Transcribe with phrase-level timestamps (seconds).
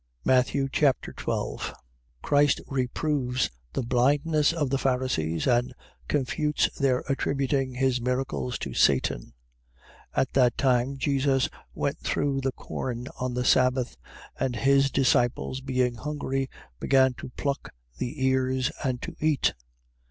[0.25, 1.75] Matthew Chapter 12
[2.23, 5.75] Christ reproves the blindness of the Pharisees, and
[6.07, 9.25] confutes their attributing his miracles to Satan.
[10.15, 10.21] 12:1.
[10.21, 13.95] At that time Jesus went through the corn on the sabbath:
[14.39, 16.49] and his disciples being hungry,
[16.79, 19.53] began to pluck the ears, and to eat.